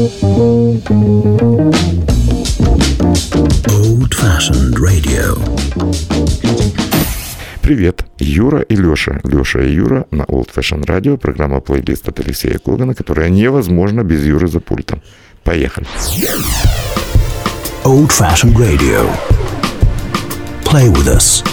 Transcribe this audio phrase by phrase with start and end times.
[0.00, 0.08] Old
[4.14, 5.36] Fashioned Radio.
[7.60, 9.20] Привет, Юра и Леша.
[9.24, 14.24] Леша и Юра на Old Fashion Radio, программа плейлист от Алексея Когана, которая невозможна без
[14.24, 15.02] Юры за пультом.
[15.44, 15.86] Поехали.
[17.84, 19.06] Old Fashioned Radio.
[20.64, 21.44] Play with us.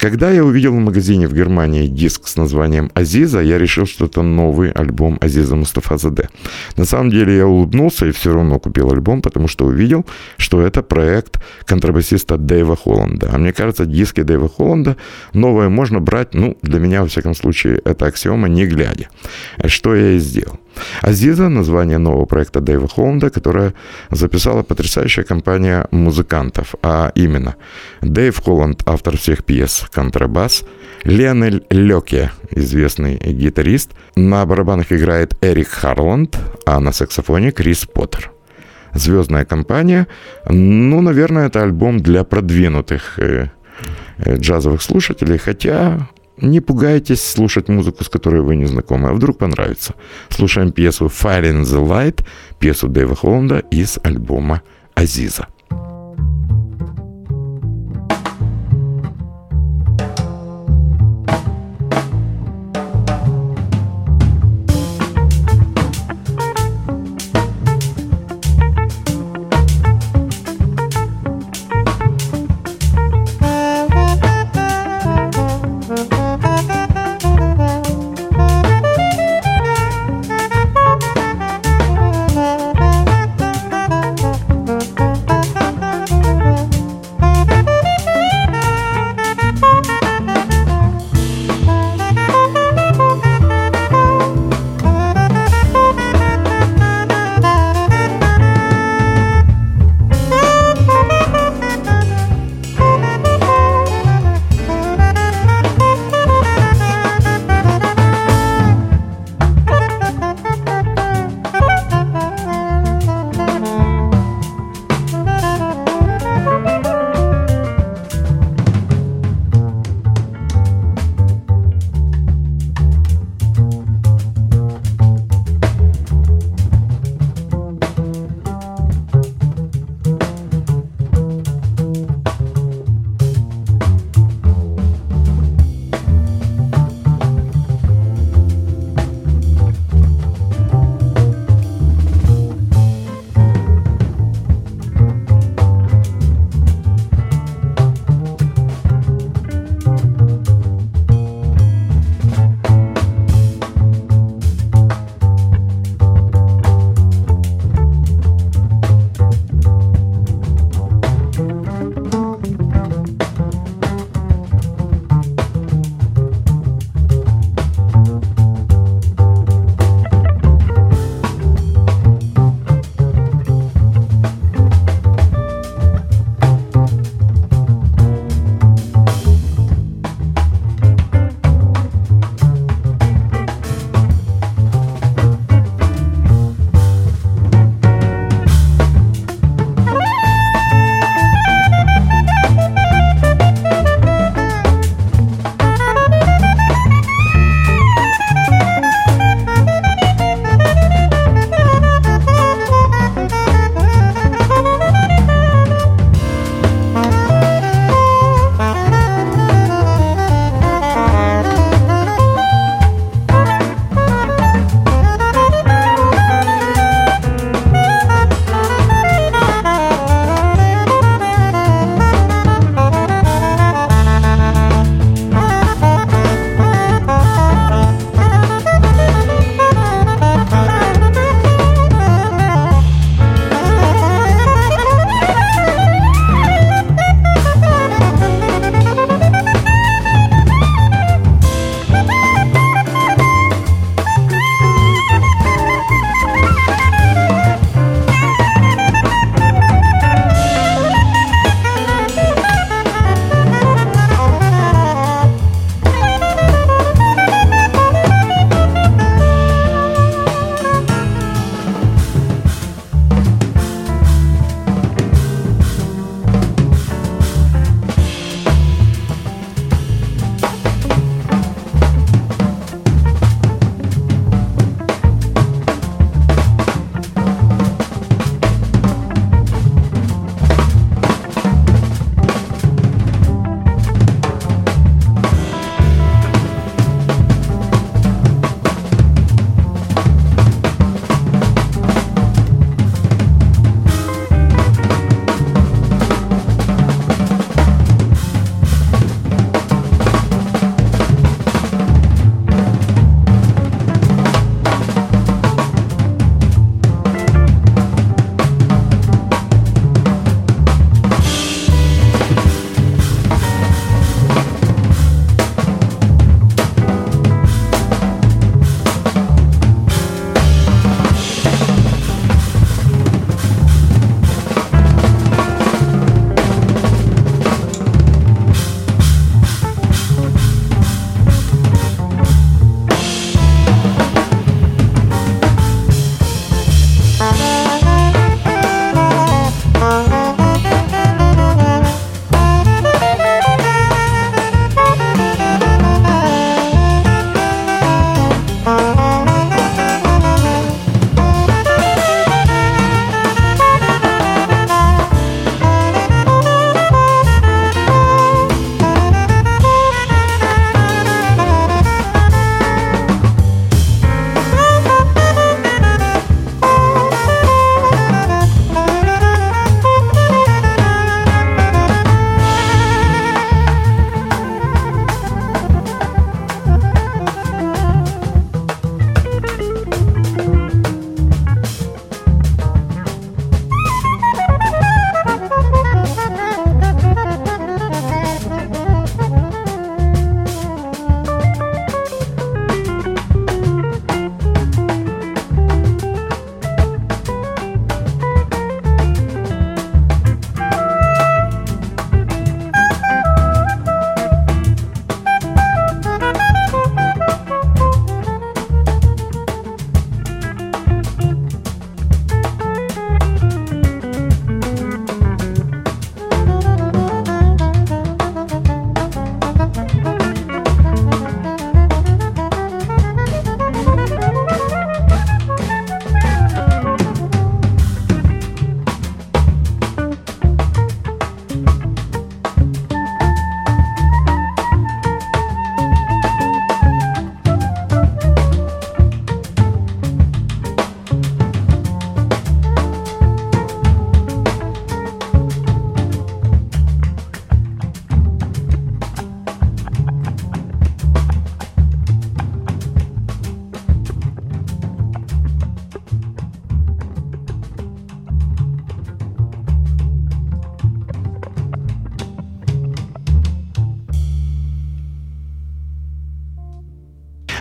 [0.00, 4.22] Когда я увидел в магазине в Германии диск с названием «Азиза», я решил, что это
[4.22, 6.30] новый альбом Азиза Мустафа-Заде.
[6.78, 10.06] На самом деле я улыбнулся и все равно купил альбом, потому что увидел,
[10.38, 13.28] что это проект контрабасиста Дэйва Холланда.
[13.30, 14.96] А мне кажется, диски Дэйва Холланда
[15.34, 19.08] новые можно брать, ну, для меня, во всяком случае, это аксиома, не глядя.
[19.66, 20.58] Что я и сделал.
[21.02, 23.74] Азиза– название нового проекта Дэйва Холланда, которое
[24.10, 27.56] записала потрясающая компания музыкантов, а именно
[28.02, 30.64] Дэйв Холланд, автор всех пьес «Контрабас»,
[31.04, 38.30] Леонель Леке, известный гитарист, на барабанах играет Эрик Харланд, а на саксофоне Крис Поттер.
[38.92, 40.08] Звездная компания.
[40.48, 43.46] Ну, наверное, это альбом для продвинутых э,
[44.18, 46.08] э, джазовых слушателей, хотя
[46.40, 49.94] не пугайтесь слушать музыку, с которой вы не знакомы, а вдруг понравится.
[50.28, 52.24] Слушаем пьесу «Fire in the Light»,
[52.58, 54.62] пьесу Дэйва Холланда из альбома
[54.94, 55.46] «Азиза».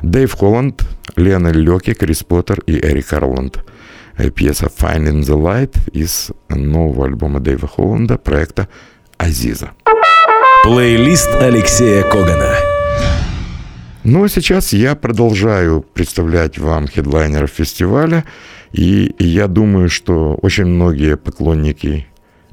[0.01, 0.83] Дэйв Холланд,
[1.15, 3.63] Лена Лёки, Крис Поттер и Эрик Арланд.
[4.17, 8.67] Э, пьеса «Finding the Light» из нового альбома Дэйва Холланда проекта
[9.17, 9.71] «Азиза».
[10.63, 12.53] Плейлист Алексея Когана.
[14.03, 18.25] Ну а сейчас я продолжаю представлять вам хедлайнеров фестиваля,
[18.71, 22.07] и я думаю, что очень многие поклонники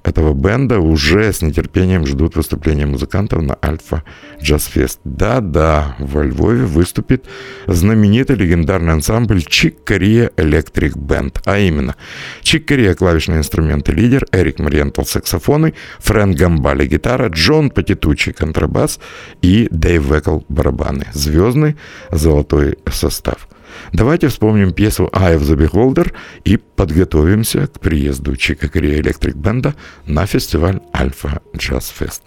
[0.07, 4.05] этого бенда уже с нетерпением ждут выступления музыкантов на Альфа
[4.41, 5.01] Джаз Фест.
[5.05, 7.27] Да-да, во Львове выступит
[7.67, 11.43] знаменитый легендарный ансамбль Чик Корея Электрик Бенд.
[11.45, 11.97] А именно,
[12.43, 19.01] Чик Корея клавишные инструменты лидер, Эрик Мариентал саксофоны, Фрэнк Гамбали гитара, Джон Патитучи контрабас
[19.43, 21.07] и Дэйв Векл барабаны.
[21.13, 21.77] Звездный
[22.13, 23.49] золотой состав.
[23.93, 26.13] Давайте вспомним пьесу «Eye of the Beholder»
[26.45, 29.75] и подготовимся к приезду Чика Электрик Бенда
[30.07, 32.23] на фестиваль Альфа Джаз Фест.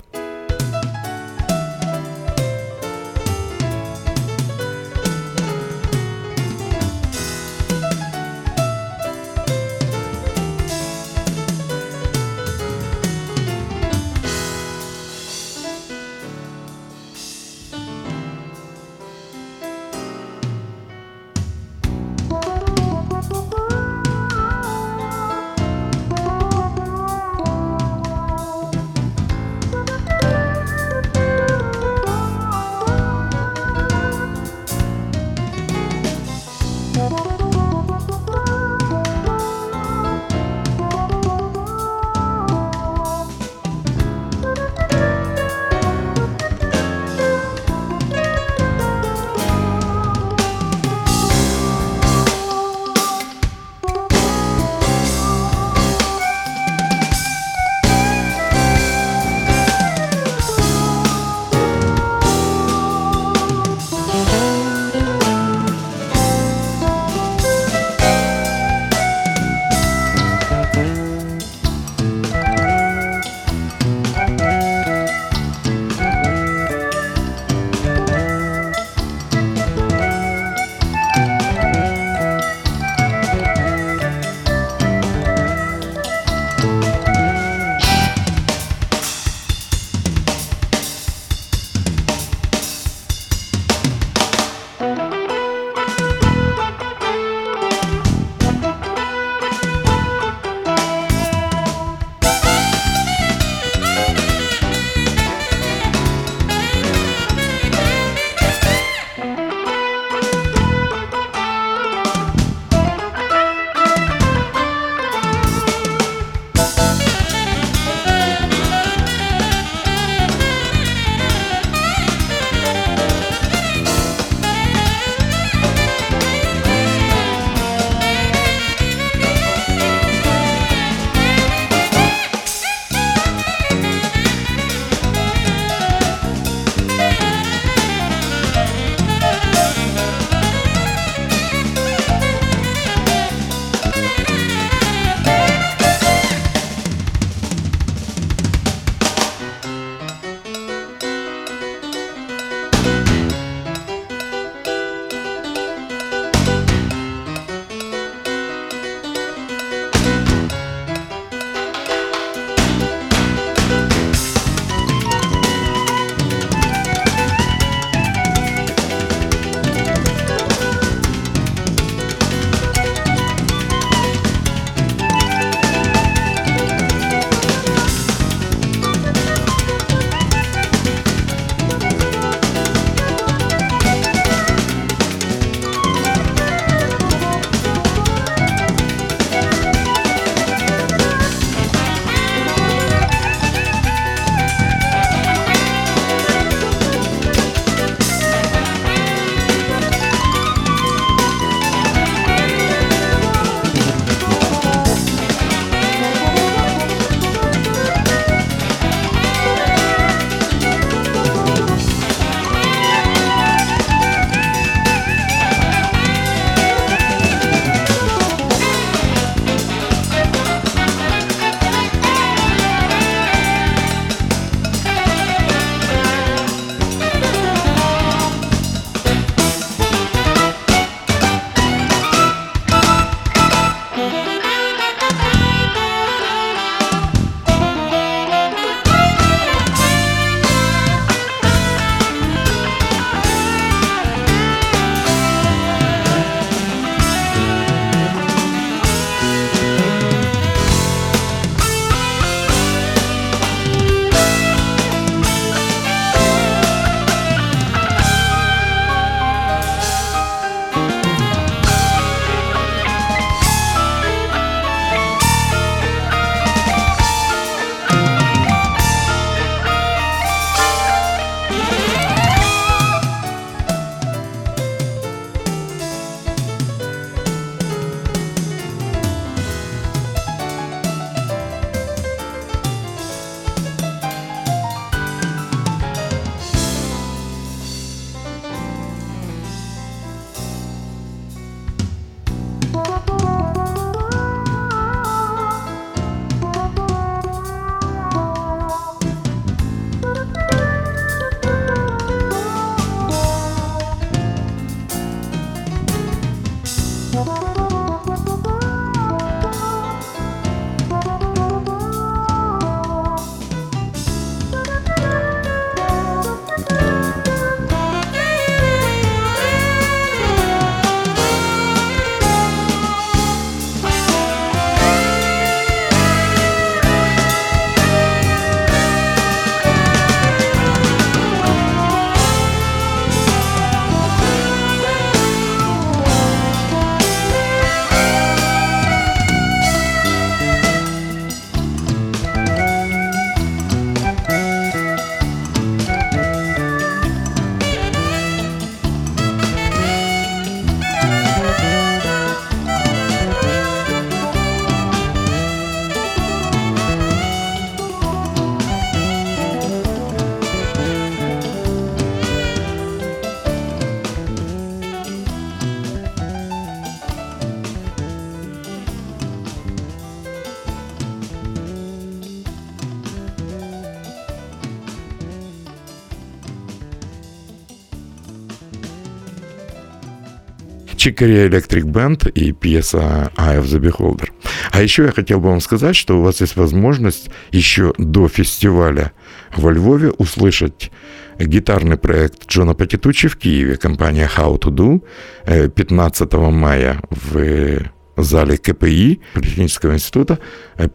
[381.09, 384.29] Chicory Electric Band и пьеса Eye of the Beholder.
[384.71, 389.11] А еще я хотел бы вам сказать, что у вас есть возможность еще до фестиваля
[389.55, 390.91] во Львове услышать
[391.39, 397.81] гитарный проект Джона Патитучи в Киеве, компания How to Do, 15 мая в
[398.17, 400.37] зале КПИ Политехнического института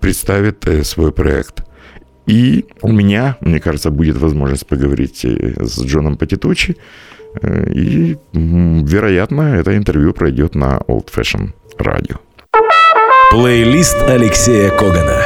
[0.01, 1.65] представит свой проект.
[2.27, 6.77] И у меня, мне кажется, будет возможность поговорить с Джоном Патитучи,
[7.43, 12.19] и, вероятно, это интервью пройдет на Old Fashion Radio.
[13.31, 15.23] Плейлист Алексея Когана.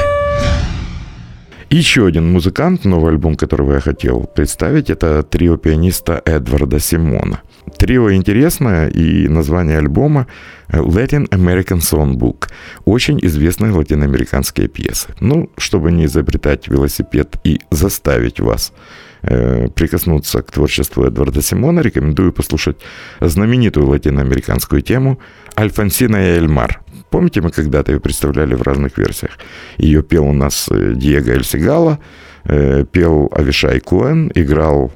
[1.70, 7.42] Еще один музыкант, новый альбом которого я хотел представить, это трио пианиста Эдварда Симона.
[7.76, 10.26] Трио интересное, и название альбома
[10.70, 12.48] Latin American Songbook.
[12.86, 15.08] Очень известные латиноамериканские пьесы.
[15.20, 22.32] Ну, чтобы не изобретать велосипед и заставить вас э, прикоснуться к творчеству Эдварда Симона, рекомендую
[22.32, 22.76] послушать
[23.20, 25.18] знаменитую латиноамериканскую тему
[25.56, 26.80] «Альфонсина и Эльмар».
[27.10, 29.38] Помните, мы когда-то ее представляли в разных версиях?
[29.78, 31.98] Ее пел у нас э, Диего Эльсигала,
[32.44, 34.92] э, пел Авишай Коэн, играл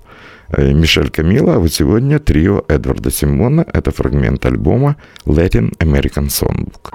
[0.48, 3.64] э, Мишель Камила, а вот сегодня трио Эдварда Симона.
[3.72, 6.90] Это фрагмент альбома Latin American Songbook.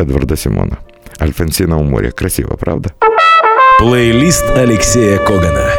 [0.00, 0.78] Эдварда Симона.
[1.20, 2.10] Альфонсина у моря.
[2.10, 2.94] Красиво, правда?
[3.78, 5.70] Плейлист Алексея Когана.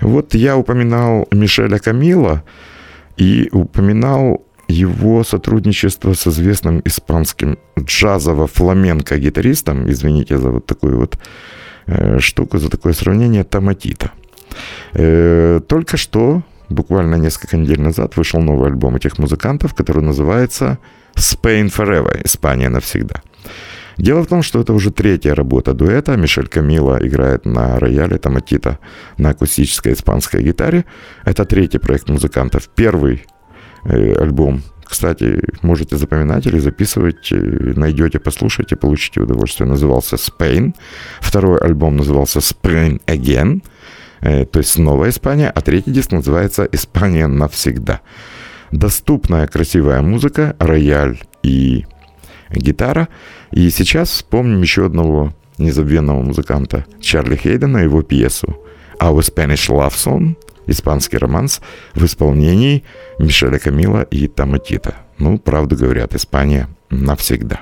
[0.00, 2.42] Вот я упоминал Мишеля Камила
[3.16, 11.18] и упоминал его сотрудничество с известным испанским джазово-фламенко-гитаристом, извините за вот такую вот
[11.86, 14.12] э, штуку, за такое сравнение, Томатита.
[14.92, 20.78] Э, только что, буквально несколько недель назад, вышел новый альбом этих музыкантов, который называется
[21.18, 23.22] Spain Forever, Испания навсегда.
[23.98, 26.16] Дело в том, что это уже третья работа дуэта.
[26.16, 28.78] Мишель Камила играет на рояле, Томатита
[29.16, 30.84] на акустической испанской гитаре.
[31.24, 32.68] Это третий проект музыкантов.
[32.76, 33.26] Первый
[33.84, 37.36] э, альбом, кстати, можете запоминать или записывать, э,
[37.76, 39.68] найдете, послушайте, получите удовольствие.
[39.68, 40.74] Назывался Spain.
[41.20, 43.62] Второй альбом назывался Spain Again,
[44.20, 45.50] э, то есть снова Испания.
[45.50, 48.00] А третий диск называется Испания навсегда
[48.70, 51.86] доступная красивая музыка, рояль и
[52.50, 53.08] гитара.
[53.50, 58.58] И сейчас вспомним еще одного незабвенного музыканта Чарли Хейдена, его пьесу
[59.00, 61.60] «Our Spanish Love Song» испанский романс
[61.94, 62.84] в исполнении
[63.18, 64.96] Мишеля Камила и Таматита.
[65.18, 67.60] Ну, правду говорят, Испания навсегда.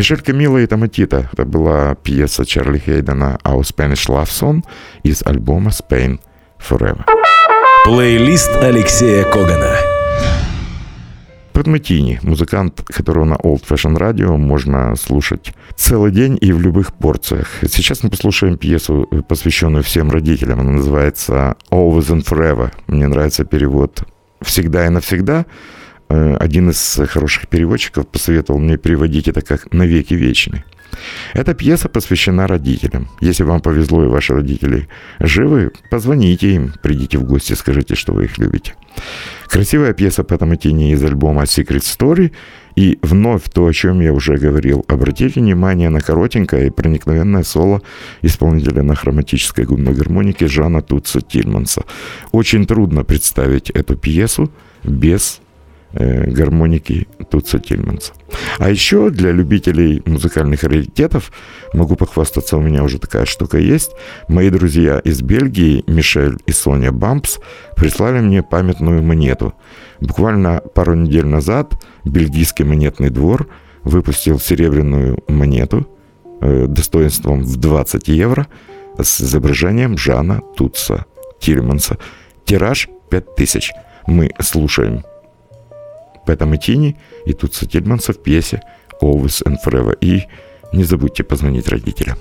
[0.00, 1.28] Мишель Камила и Томатита.
[1.30, 4.64] Это была пьеса Чарли Хейдена «Our Spanish Love Song»
[5.02, 6.20] из альбома «Spain
[6.58, 7.04] Forever».
[7.84, 9.76] Плейлист Алексея Когана.
[11.52, 16.94] Пэт Матини, музыкант, которого на Old Fashion Radio можно слушать целый день и в любых
[16.94, 17.48] порциях.
[17.68, 20.60] Сейчас мы послушаем пьесу, посвященную всем родителям.
[20.60, 22.72] Она называется Always and Forever.
[22.86, 24.04] Мне нравится перевод
[24.40, 25.44] «Всегда и навсегда».
[26.10, 30.64] Э, один из хороших переводчиков посоветовал мне переводить это как «навеки вечный».
[31.34, 33.08] Эта пьеса посвящена родителям.
[33.20, 34.88] Если вам повезло и ваши родители
[35.20, 38.74] живы, позвоните им, придите в гости, скажите, что вы их любите.
[39.46, 42.32] Красивая пьеса по Томатине из альбома Secret Story.
[42.74, 44.84] И вновь то, о чем я уже говорил.
[44.88, 47.82] Обратите внимание на коротенькое и проникновенное соло
[48.22, 51.82] исполнителя на хроматической губной гармонике Жана Тутса Тильманса.
[52.32, 54.50] Очень трудно представить эту пьесу
[54.82, 55.40] без
[55.92, 58.12] гармоники Тутса Тильманса.
[58.58, 61.32] А еще для любителей музыкальных раритетов
[61.72, 63.92] могу похвастаться, у меня уже такая штука есть.
[64.28, 67.38] Мои друзья из Бельгии, Мишель и Соня Бампс,
[67.76, 69.54] прислали мне памятную монету.
[70.00, 71.74] Буквально пару недель назад
[72.04, 73.48] бельгийский монетный двор
[73.84, 75.88] выпустил серебряную монету
[76.40, 78.46] э, достоинством в 20 евро
[78.98, 81.06] с изображением Жана Тутса
[81.40, 81.98] Тильманса.
[82.44, 83.72] Тираж 5000.
[84.06, 85.04] Мы слушаем
[86.26, 88.62] Пэта Мэтини и Тутса Тильманса в пьесе
[89.02, 89.96] «Always and Forever».
[90.00, 90.24] И
[90.72, 92.18] не забудьте позвонить родителям.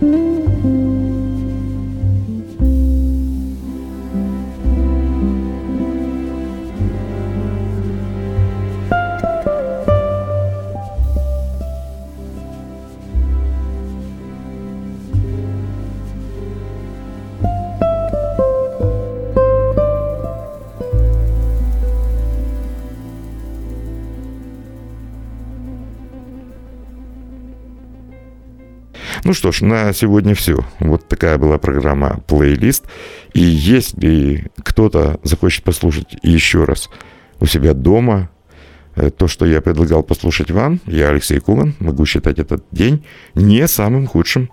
[0.00, 0.33] Ну
[29.34, 30.58] что ж, на сегодня все.
[30.80, 32.84] Вот такая была программа «Плейлист».
[33.32, 36.88] И если кто-то захочет послушать еще раз
[37.40, 38.30] у себя дома
[38.96, 43.04] э, то, что я предлагал послушать вам, я Алексей Куган, могу считать этот день
[43.34, 44.50] не самым худшим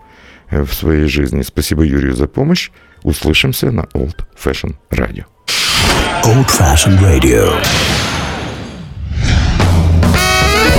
[0.49, 1.41] э, в своей жизни.
[1.41, 2.71] Спасибо Юрию за помощь.
[3.03, 5.25] Услышимся на Old Fashion Radio.
[6.23, 8.11] Old Fashion Radio.